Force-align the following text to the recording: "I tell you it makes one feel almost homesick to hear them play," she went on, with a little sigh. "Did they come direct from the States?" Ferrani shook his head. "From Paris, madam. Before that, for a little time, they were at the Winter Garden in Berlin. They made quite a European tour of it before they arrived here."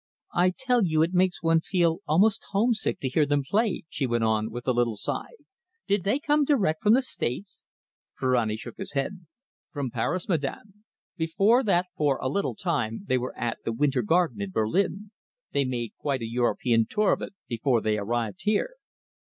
"I 0.33 0.49
tell 0.49 0.83
you 0.83 1.03
it 1.03 1.13
makes 1.13 1.43
one 1.43 1.61
feel 1.61 1.99
almost 2.07 2.43
homesick 2.49 2.99
to 3.01 3.07
hear 3.09 3.23
them 3.23 3.43
play," 3.43 3.83
she 3.87 4.07
went 4.07 4.23
on, 4.23 4.49
with 4.49 4.67
a 4.67 4.71
little 4.73 4.95
sigh. 4.95 5.35
"Did 5.85 6.05
they 6.05 6.17
come 6.17 6.43
direct 6.43 6.81
from 6.81 6.93
the 6.95 7.03
States?" 7.03 7.63
Ferrani 8.17 8.55
shook 8.57 8.77
his 8.77 8.93
head. 8.93 9.27
"From 9.71 9.91
Paris, 9.91 10.27
madam. 10.27 10.85
Before 11.17 11.61
that, 11.65 11.85
for 11.95 12.17
a 12.17 12.29
little 12.29 12.55
time, 12.55 13.03
they 13.05 13.19
were 13.19 13.37
at 13.37 13.59
the 13.63 13.71
Winter 13.71 14.01
Garden 14.01 14.41
in 14.41 14.49
Berlin. 14.49 15.11
They 15.51 15.65
made 15.65 15.93
quite 15.99 16.21
a 16.23 16.27
European 16.27 16.87
tour 16.89 17.13
of 17.13 17.21
it 17.21 17.35
before 17.47 17.79
they 17.79 17.99
arrived 17.99 18.41
here." 18.45 18.71